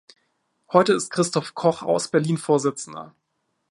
[0.71, 3.13] Heute ist Christoph Koch aus Berlin Vorsitzender.